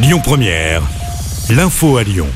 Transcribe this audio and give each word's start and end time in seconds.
Lyon 0.00 0.20
Première, 0.22 0.82
l'info 1.50 1.96
à 1.96 2.04
Lyon. 2.04 2.28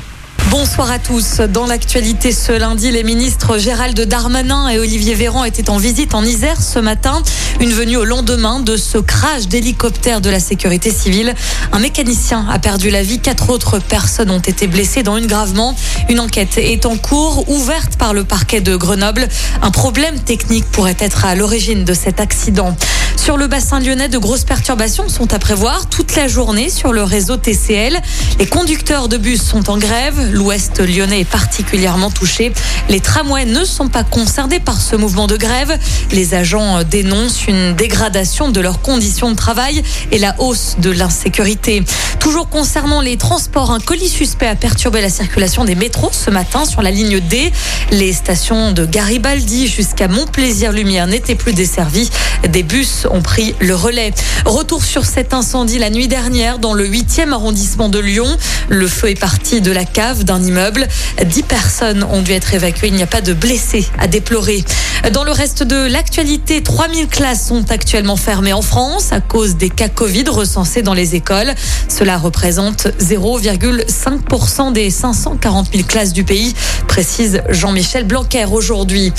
Bonsoir 0.51 0.91
à 0.91 0.99
tous. 0.99 1.37
Dans 1.39 1.65
l'actualité 1.65 2.33
ce 2.33 2.51
lundi, 2.51 2.91
les 2.91 3.05
ministres 3.05 3.57
Gérald 3.57 3.99
Darmanin 4.01 4.69
et 4.69 4.81
Olivier 4.81 5.15
Véran 5.15 5.45
étaient 5.45 5.71
en 5.71 5.79
visite 5.79 6.17
en 6.17 6.25
Isère 6.25 6.61
ce 6.61 6.81
matin. 6.81 7.23
Une 7.61 7.71
venue 7.71 7.97
au 7.97 8.05
lendemain 8.05 8.59
de 8.59 8.77
ce 8.77 8.99
crash 8.99 9.47
d'hélicoptère 9.47 10.21
de 10.21 10.29
la 10.29 10.41
sécurité 10.41 10.91
civile. 10.91 11.37
Un 11.71 11.79
mécanicien 11.79 12.45
a 12.51 12.59
perdu 12.59 12.91
la 12.91 13.05
vie. 13.05 13.21
Quatre 13.21 13.51
autres 13.51 13.79
personnes 13.79 14.33
ont 14.33 14.41
été 14.41 14.67
blessées, 14.67 15.05
dont 15.05 15.17
une 15.17 15.29
gravement. 15.29 15.77
Une 16.09 16.19
enquête 16.19 16.59
est 16.59 16.85
en 16.85 16.97
cours, 16.97 17.49
ouverte 17.49 17.97
par 17.97 18.13
le 18.13 18.25
parquet 18.25 18.61
de 18.61 18.75
Grenoble. 18.75 19.29
Un 19.63 19.71
problème 19.71 20.19
technique 20.19 20.69
pourrait 20.73 20.97
être 20.99 21.25
à 21.27 21.37
l'origine 21.37 21.85
de 21.85 21.95
cet 21.95 22.19
accident. 22.19 22.77
Sur 23.23 23.37
le 23.37 23.47
bassin 23.47 23.79
lyonnais, 23.79 24.09
de 24.09 24.19
grosses 24.19 24.43
perturbations 24.43 25.09
sont 25.09 25.33
à 25.33 25.39
prévoir 25.39 25.89
toute 25.89 26.17
la 26.17 26.27
journée 26.27 26.69
sur 26.69 26.93
le 26.93 27.05
réseau 27.05 27.37
TCL. 27.37 28.01
Les 28.41 28.47
conducteurs 28.47 29.07
de 29.07 29.17
bus 29.17 29.41
sont 29.41 29.71
en 29.71 29.79
grève. 29.79 30.33
L'ouest 30.33 30.81
lyonnais 30.81 31.21
est 31.21 31.31
particulièrement 31.31 32.11
touché. 32.11 32.53
Les 32.89 32.99
tramways 32.99 33.45
ne 33.45 33.65
sont 33.65 33.87
pas 33.87 34.03
concernés 34.03 34.59
par 34.59 34.81
ce 34.81 34.97
mouvement 34.97 35.29
de 35.29 35.37
grève. 35.37 35.79
Les 36.11 36.35
agents 36.35 36.83
dénoncent 36.83 37.47
une 37.47 37.77
dégradation 37.77 38.51
de 38.51 38.61
leurs 38.61 38.83
conditions 38.83 39.31
de 39.31 39.37
travail 39.37 39.85
et 40.11 40.19
la 40.19 40.35
hausse 40.41 40.75
de 40.81 40.91
l'insécurité. 40.91 41.85
Toujours 42.19 42.49
concernant 42.49 43.01
les 43.01 43.17
transports, 43.19 43.71
un 43.71 43.79
colis 43.79 44.09
suspect 44.09 44.49
a 44.49 44.57
perturbé 44.57 45.01
la 45.01 45.11
circulation 45.11 45.65
des 45.65 45.77
métros 45.77 46.11
ce 46.13 46.31
matin 46.31 46.65
sur 46.65 46.83
la 46.83 46.91
ligne 46.91 47.21
D. 47.21 47.53
Les 47.93 48.13
stations 48.13 48.73
de 48.73 48.85
Garibaldi 48.85 49.69
jusqu'à 49.69 50.09
Montplaisir-Lumière 50.09 51.07
n'étaient 51.07 51.37
plus 51.37 51.53
desservies. 51.53 52.11
Des 52.49 52.65
bus 52.65 53.07
ont 53.13 53.23
pris 53.23 53.55
le 53.61 53.75
relais. 53.75 54.13
Retour 54.45 54.85
sur 54.85 55.05
cet 55.05 55.35
incendie 55.35 55.79
la 55.79 55.91
nuit 55.91 56.09
dernière 56.09 56.59
dans 56.59 56.75
le 56.75 56.89
8e 56.89 57.33
arrondissement 57.33 57.89
de 57.89 57.99
Lyon. 57.99 58.27
Le 58.69 58.89
feu 58.89 59.11
est 59.11 59.21
parti 59.21 59.61
de 59.61 59.71
la 59.71 59.85
cave 59.85 60.25
d'un 60.25 60.43
immeuble. 60.43 60.89
10 61.25 61.43
personnes 61.45 62.05
ont 62.05 62.23
dû 62.23 62.33
être 62.33 62.55
évacuées. 62.55 62.89
Il 62.89 62.95
n'y 62.95 63.03
a 63.03 63.07
pas 63.07 63.21
de 63.21 63.33
blessés 63.33 63.87
à 63.99 64.07
déplorer. 64.07 64.65
Dans 65.11 65.25
le 65.25 65.33
reste 65.33 65.65
de 65.65 65.89
l'actualité, 65.89 66.63
3000 66.63 67.09
classes 67.09 67.49
sont 67.49 67.73
actuellement 67.73 68.15
fermées 68.15 68.53
en 68.53 68.63
France 68.63 69.13
à 69.13 69.21
cause 69.21 69.57
des 69.57 69.69
cas 69.69 69.89
Covid 69.89 70.25
recensés 70.29 70.83
dans 70.83 70.95
les 70.95 71.17
écoles. 71.17 71.55
Cela 71.89 72.19
représente 72.19 72.87
0,5% 73.01 74.73
des 74.73 74.91
540 74.91 75.73
000 75.73 75.85
classes 75.89 76.13
du 76.13 76.23
pays, 76.23 76.55
précise 76.87 77.43
Jean-Michel 77.49 78.05
Blanquer 78.05 78.45
aujourd'hui. 78.45 79.13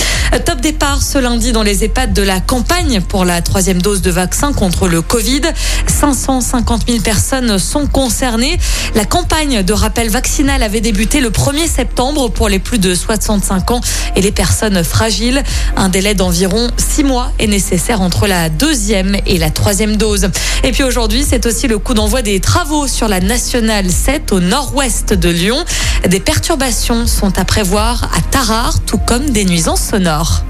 Top 0.45 0.61
départ 0.61 1.03
ce 1.03 1.19
lundi 1.19 1.51
dans 1.51 1.63
les 1.63 1.83
EHPAD 1.83 2.13
de 2.13 2.23
la 2.23 2.39
campagne 2.39 3.01
pour 3.01 3.23
la 3.23 3.41
troisième 3.41 3.81
dose 3.81 4.01
de 4.01 4.09
vaccin 4.09 4.51
contre 4.51 4.87
le 4.87 5.01
Covid. 5.01 5.41
550 5.87 6.87
000 6.87 7.01
personnes 7.01 7.59
sont 7.59 7.87
concernées. 7.87 8.57
La 8.95 9.05
campagne 9.05 9.63
de 9.63 9.73
rappel 9.73 10.09
vaccinal 10.09 10.63
avait 10.63 10.81
débuté 10.81 11.19
le 11.19 11.29
1er 11.29 11.67
septembre 11.67 12.29
pour 12.29 12.49
les 12.49 12.59
plus 12.59 12.79
de 12.79 12.95
65 12.95 13.71
ans 13.71 13.81
et 14.15 14.21
les 14.21 14.31
personnes 14.31 14.83
fragiles. 14.83 15.43
Un 15.75 15.89
délai 15.89 16.13
d'environ 16.13 16.69
6 16.77 17.03
mois 17.03 17.31
est 17.39 17.47
nécessaire 17.47 18.01
entre 18.01 18.27
la 18.27 18.49
deuxième 18.49 19.17
et 19.25 19.37
la 19.37 19.49
troisième 19.49 19.97
dose. 19.97 20.29
Et 20.63 20.71
puis 20.71 20.83
aujourd'hui, 20.83 21.25
c'est 21.27 21.45
aussi 21.45 21.67
le 21.67 21.79
coup 21.79 21.93
d'envoi 21.93 22.21
des 22.21 22.39
travaux 22.39 22.87
sur 22.87 23.07
la 23.07 23.19
nationale 23.19 23.89
7 23.89 24.31
au 24.31 24.39
nord-ouest 24.39 25.13
de 25.13 25.29
Lyon. 25.29 25.63
Des 26.07 26.19
perturbations 26.19 27.07
sont 27.07 27.37
à 27.37 27.45
prévoir 27.45 28.09
à 28.15 28.21
Tarare, 28.21 28.83
tout 28.85 28.99
comme 28.99 29.29
des 29.29 29.45
nuisances 29.45 29.81
sonores. 29.81 30.43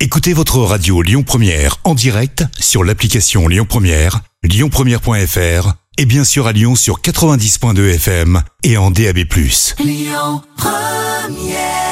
Écoutez 0.00 0.32
votre 0.32 0.58
radio 0.58 1.02
Lyon 1.02 1.24
Première 1.24 1.78
en 1.84 1.94
direct 1.94 2.44
sur 2.60 2.84
l'application 2.84 3.48
Lyon 3.48 3.66
Première, 3.68 4.20
lyonpremière.fr 4.44 5.72
et 5.98 6.04
bien 6.04 6.22
sûr 6.22 6.46
à 6.46 6.52
Lyon 6.52 6.76
sur 6.76 7.00
90.2 7.00 7.94
FM 7.94 8.42
et 8.62 8.76
en 8.76 8.92
DAB+. 8.92 9.18
Lyon 9.80 10.42
Première 10.56 11.87